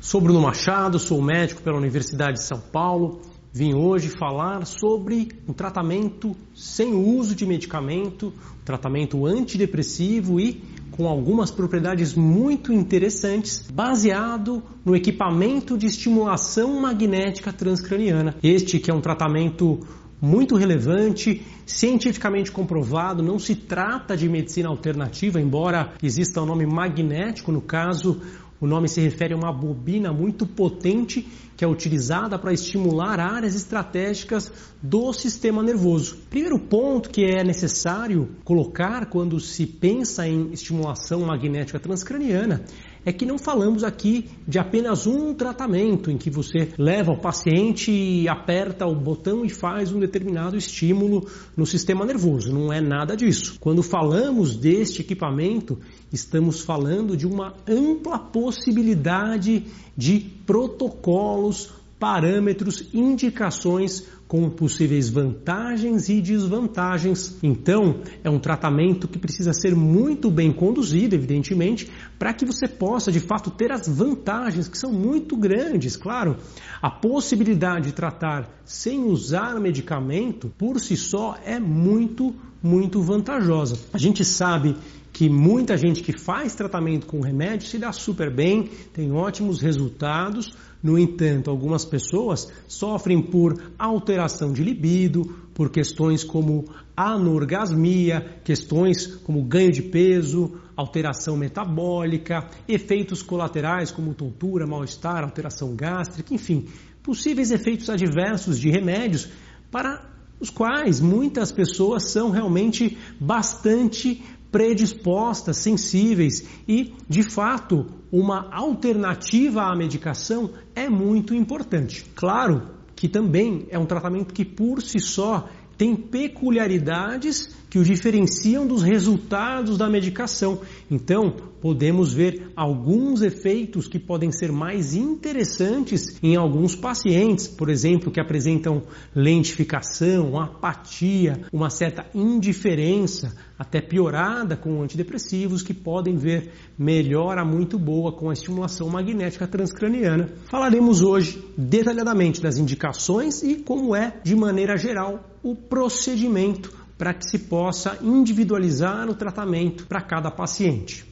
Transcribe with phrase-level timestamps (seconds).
[0.00, 3.20] Sou Bruno Machado, sou médico pela Universidade de São Paulo.
[3.52, 8.32] Vim hoje falar sobre um tratamento sem uso de medicamento,
[8.62, 17.52] um tratamento antidepressivo e com algumas propriedades muito interessantes, baseado no equipamento de estimulação magnética
[17.52, 18.36] transcraniana.
[18.42, 19.80] Este que é um tratamento
[20.18, 26.66] muito relevante, cientificamente comprovado, não se trata de medicina alternativa, embora exista o um nome
[26.66, 28.20] magnético no caso,
[28.60, 33.54] o nome se refere a uma bobina muito potente que é utilizada para estimular áreas
[33.54, 34.50] estratégicas
[34.82, 36.16] do sistema nervoso.
[36.28, 42.64] Primeiro ponto que é necessário colocar quando se pensa em estimulação magnética transcraniana
[43.04, 48.28] é que não falamos aqui de apenas um tratamento em que você leva o paciente
[48.28, 51.26] aperta o botão e faz um determinado estímulo
[51.56, 52.52] no sistema nervoso.
[52.52, 53.56] Não é nada disso.
[53.58, 55.78] Quando falamos deste equipamento,
[56.12, 59.64] estamos falando de uma ampla possibilidade
[59.96, 67.36] de protocolos parâmetros, indicações com possíveis vantagens e desvantagens.
[67.42, 73.10] Então, é um tratamento que precisa ser muito bem conduzido, evidentemente, para que você possa
[73.10, 75.96] de fato ter as vantagens que são muito grandes.
[75.96, 76.36] Claro,
[76.80, 83.80] a possibilidade de tratar sem usar medicamento por si só é muito, muito vantajosa.
[83.92, 84.76] A gente sabe
[85.12, 90.54] que muita gente que faz tratamento com remédio se dá super bem, tem ótimos resultados.
[90.82, 96.64] No entanto, algumas pessoas sofrem por alteração de libido, por questões como
[96.96, 106.32] anorgasmia, questões como ganho de peso, alteração metabólica, efeitos colaterais como tontura, mal-estar, alteração gástrica,
[106.32, 106.66] enfim,
[107.02, 109.28] possíveis efeitos adversos de remédios
[109.70, 110.08] para
[110.40, 119.76] os quais muitas pessoas são realmente bastante predispostas, sensíveis e, de fato, uma alternativa à
[119.76, 122.04] medicação é muito importante.
[122.14, 122.62] Claro
[122.96, 125.48] que também é um tratamento que por si só
[125.78, 130.60] tem peculiaridades que o diferenciam dos resultados da medicação.
[130.90, 138.10] Então, podemos ver alguns efeitos que podem ser mais interessantes em alguns pacientes, por exemplo,
[138.10, 138.82] que apresentam
[139.14, 148.10] lentificação, apatia, uma certa indiferença, até piorada com antidepressivos, que podem ver melhora muito boa
[148.10, 150.30] com a estimulação magnética transcraniana.
[150.46, 157.24] Falaremos hoje detalhadamente das indicações e como é, de maneira geral, o procedimento para que
[157.24, 161.02] se possa individualizar o tratamento para cada paciente.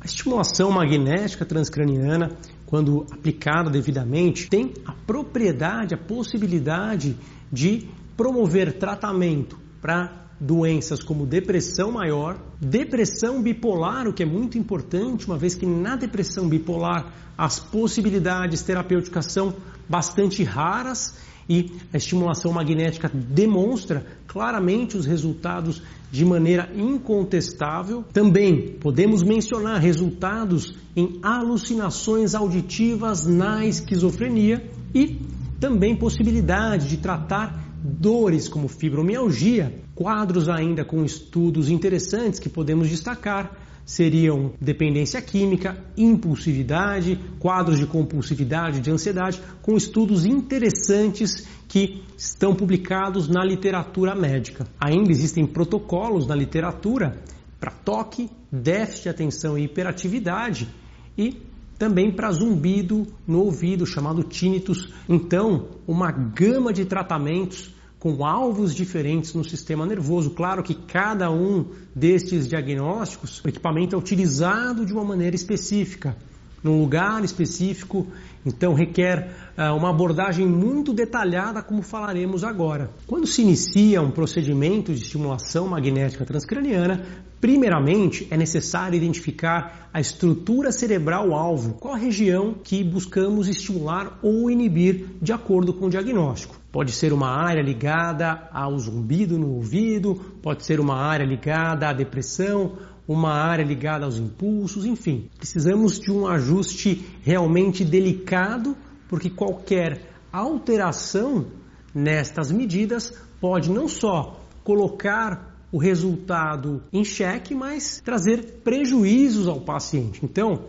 [0.00, 2.36] A estimulação magnética transcraniana,
[2.66, 7.16] quando aplicada devidamente, tem a propriedade, a possibilidade
[7.50, 15.26] de promover tratamento para doenças como depressão maior, depressão bipolar, o que é muito importante,
[15.26, 19.52] uma vez que na depressão bipolar as possibilidades terapêuticas são
[19.88, 28.04] bastante raras e a estimulação magnética demonstra claramente os resultados de maneira incontestável.
[28.12, 34.64] Também podemos mencionar resultados em alucinações auditivas na esquizofrenia
[34.94, 35.18] e
[35.60, 43.69] também possibilidade de tratar dores como fibromialgia, quadros ainda com estudos interessantes que podemos destacar
[43.84, 53.28] seriam dependência química, impulsividade, quadros de compulsividade, de ansiedade, com estudos interessantes que estão publicados
[53.28, 54.66] na literatura médica.
[54.80, 57.22] Ainda existem protocolos na literatura
[57.58, 60.68] para toque, déficit de atenção e hiperatividade
[61.16, 61.42] e
[61.78, 64.92] também para zumbido no ouvido, chamado tinnitus.
[65.08, 70.30] Então, uma gama de tratamentos com alvos diferentes no sistema nervoso.
[70.30, 76.16] Claro que cada um destes diagnósticos, o equipamento é utilizado de uma maneira específica,
[76.62, 78.06] num lugar específico,
[78.44, 82.90] então requer uh, uma abordagem muito detalhada, como falaremos agora.
[83.06, 87.02] Quando se inicia um procedimento de estimulação magnética transcraniana,
[87.40, 94.50] primeiramente é necessário identificar a estrutura cerebral alvo, qual a região que buscamos estimular ou
[94.50, 96.60] inibir de acordo com o diagnóstico.
[96.70, 101.92] Pode ser uma área ligada ao zumbido no ouvido, pode ser uma área ligada à
[101.92, 102.76] depressão,
[103.06, 105.28] uma área ligada aos impulsos, enfim.
[105.36, 108.76] Precisamos de um ajuste realmente delicado,
[109.08, 110.02] porque qualquer
[110.32, 111.46] alteração
[111.94, 120.20] nestas medidas pode não só colocar o resultado em xeque, mas trazer prejuízos ao paciente.
[120.24, 120.64] Então,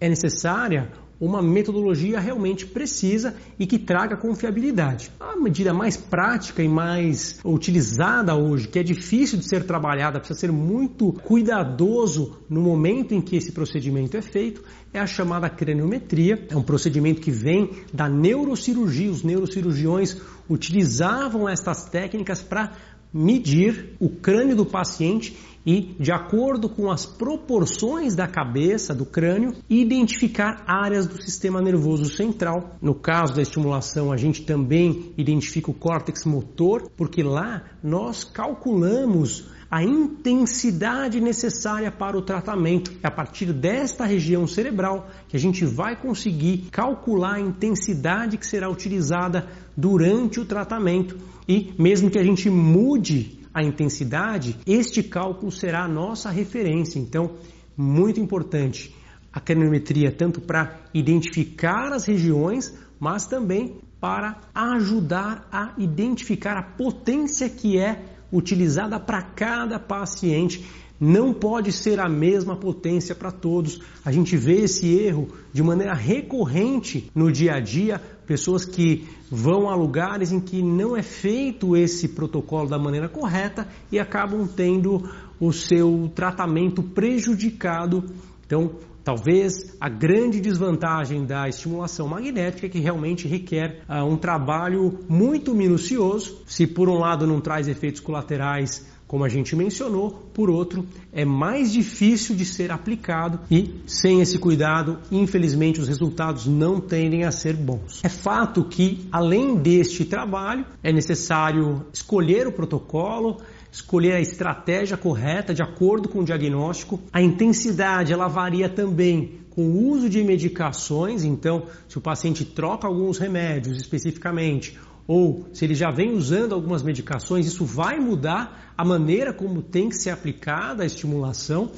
[0.00, 5.10] é necessária uma metodologia realmente precisa e que traga confiabilidade.
[5.18, 10.38] A medida mais prática e mais utilizada hoje, que é difícil de ser trabalhada, precisa
[10.38, 14.62] ser muito cuidadoso no momento em que esse procedimento é feito,
[14.92, 16.46] é a chamada craniometria.
[16.48, 19.10] É um procedimento que vem da neurocirurgia.
[19.10, 22.72] Os neurocirurgiões utilizavam estas técnicas para
[23.12, 25.36] medir o crânio do paciente
[25.68, 32.06] e, de acordo com as proporções da cabeça, do crânio, identificar áreas do sistema nervoso
[32.06, 32.78] central.
[32.80, 39.44] No caso da estimulação, a gente também identifica o córtex motor, porque lá nós calculamos
[39.70, 42.90] a intensidade necessária para o tratamento.
[43.02, 48.46] É a partir desta região cerebral que a gente vai conseguir calcular a intensidade que
[48.46, 51.18] será utilizada durante o tratamento.
[51.46, 57.00] E mesmo que a gente mude a intensidade, este cálculo será a nossa referência.
[57.00, 57.32] Então,
[57.76, 58.94] muito importante
[59.32, 67.48] a craniometria tanto para identificar as regiões, mas também para ajudar a identificar a potência
[67.48, 68.00] que é
[68.32, 70.64] utilizada para cada paciente.
[71.00, 73.80] Não pode ser a mesma potência para todos.
[74.04, 79.68] A gente vê esse erro de maneira recorrente no dia a dia, pessoas que vão
[79.68, 85.08] a lugares em que não é feito esse protocolo da maneira correta e acabam tendo
[85.38, 88.04] o seu tratamento prejudicado.
[88.44, 88.72] Então,
[89.04, 95.54] talvez a grande desvantagem da estimulação magnética é que realmente requer uh, um trabalho muito
[95.54, 96.42] minucioso.
[96.46, 101.24] Se por um lado não traz efeitos colaterais como a gente mencionou, por outro, é
[101.24, 107.32] mais difícil de ser aplicado e, sem esse cuidado, infelizmente os resultados não tendem a
[107.32, 108.04] ser bons.
[108.04, 113.38] É fato que, além deste trabalho, é necessário escolher o protocolo,
[113.72, 117.00] escolher a estratégia correta de acordo com o diagnóstico.
[117.10, 122.86] A intensidade ela varia também com o uso de medicações, então, se o paciente troca
[122.86, 124.78] alguns remédios especificamente
[125.08, 129.88] ou se ele já vem usando algumas medicações, isso vai mudar a maneira como tem
[129.88, 131.70] que ser aplicada a estimulação.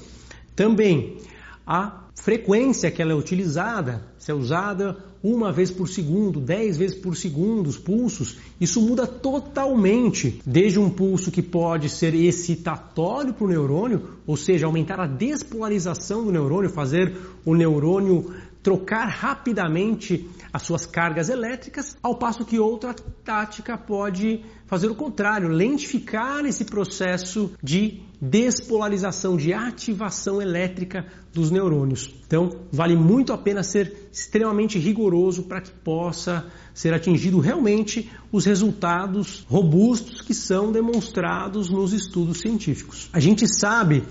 [0.57, 1.17] Também
[1.65, 6.97] a frequência que ela é utilizada, se é usada uma vez por segundo, dez vezes
[6.97, 13.45] por segundo, os pulsos, isso muda totalmente, desde um pulso que pode ser excitatório para
[13.45, 18.33] o neurônio, ou seja, aumentar a despolarização do neurônio, fazer o neurônio
[18.63, 25.49] trocar rapidamente as suas cargas elétricas, ao passo que outra tática pode fazer o contrário,
[25.49, 32.13] lentificar esse processo de despolarização, de ativação elétrica dos neurônios.
[32.27, 38.45] Então, vale muito a pena ser extremamente rigoroso para que possa ser atingido realmente os
[38.45, 43.09] resultados robustos que são demonstrados nos estudos científicos.
[43.13, 44.05] A gente sabe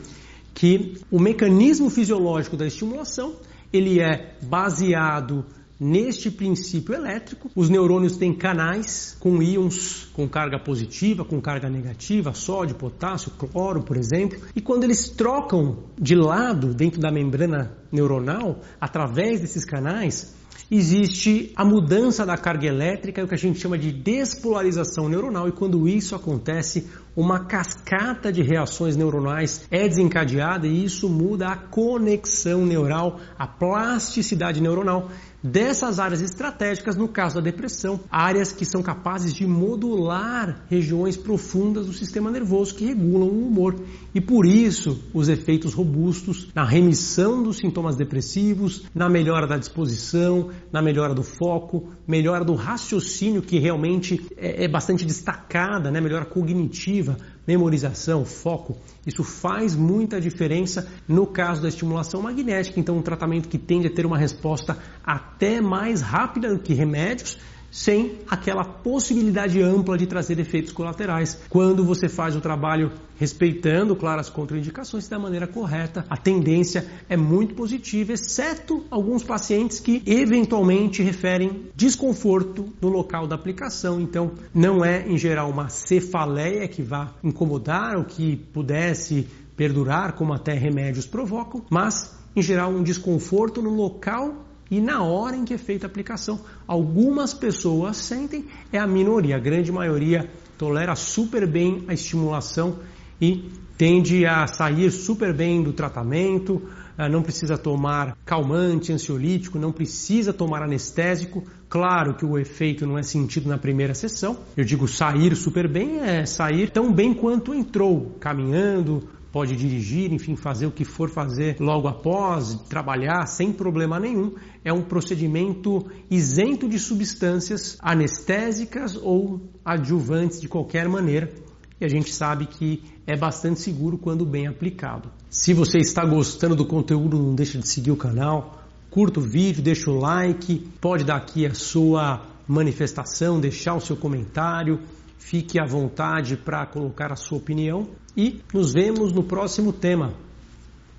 [0.54, 3.36] que o mecanismo fisiológico da estimulação
[3.72, 5.46] ele é baseado
[5.80, 7.50] neste princípio elétrico.
[7.56, 13.82] Os neurônios têm canais com íons com carga positiva, com carga negativa, sódio, potássio, cloro,
[13.84, 14.40] por exemplo.
[14.56, 20.36] E quando eles trocam de lado dentro da membrana neuronal, através desses canais,
[20.70, 25.52] existe a mudança da carga elétrica, o que a gente chama de despolarização neuronal, e
[25.52, 26.88] quando isso acontece,
[27.20, 34.62] uma cascata de reações neuronais é desencadeada e isso muda a conexão neural, a plasticidade
[34.62, 35.10] neuronal
[35.44, 41.88] dessas áreas estratégicas, no caso da depressão, áreas que são capazes de modular regiões profundas
[41.88, 43.76] do sistema nervoso que regulam o humor.
[44.14, 50.50] E por isso, os efeitos robustos na remissão dos sintomas depressivos, na melhora da disposição,
[50.72, 56.02] na melhora do foco, melhora do raciocínio, que realmente é, é bastante destacada, né?
[56.02, 57.09] melhora cognitiva,
[57.48, 62.80] memorização, foco, isso faz muita diferença no caso da estimulação magnética.
[62.80, 67.38] Então, um tratamento que tende a ter uma resposta até mais rápida do que remédios,
[67.72, 71.40] sem aquela possibilidade ampla de trazer efeitos colaterais.
[71.50, 77.18] Quando você faz o trabalho respeitando, claro, as contraindicações da maneira correta, a tendência é
[77.18, 84.00] muito positiva, exceto alguns pacientes que eventualmente referem desconforto no local da aplicação.
[84.00, 90.32] Então, não é em geral uma cefaleia que vá incomodar ou que pudesse perdurar, como
[90.32, 94.34] até remédios provocam, mas em geral um desconforto no local
[94.70, 96.40] e na hora em que é feita a aplicação.
[96.68, 102.80] Algumas pessoas sentem, é a minoria, a grande maioria tolera super bem a estimulação
[103.22, 106.62] e tende a sair super bem do tratamento,
[106.98, 111.44] eh, não precisa tomar calmante, ansiolítico, não precisa tomar anestésico.
[111.70, 114.38] Claro que o efeito não é sentido na primeira sessão.
[114.58, 120.36] Eu digo sair super bem é sair tão bem quanto entrou, caminhando, pode dirigir, enfim,
[120.36, 124.34] fazer o que for fazer logo após, trabalhar sem problema nenhum.
[124.64, 131.32] É um procedimento isento de substâncias anestésicas ou adjuvantes de qualquer maneira.
[131.80, 135.10] E a gente sabe que é bastante seguro quando bem aplicado.
[135.30, 139.64] Se você está gostando do conteúdo, não deixa de seguir o canal, curta o vídeo,
[139.64, 144.82] deixa o like, pode dar aqui a sua manifestação, deixar o seu comentário,
[145.18, 147.88] fique à vontade para colocar a sua opinião
[148.20, 150.14] e nos vemos no próximo tema.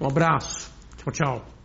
[0.01, 0.71] Um abraço.
[0.97, 1.60] Tchau, tchau.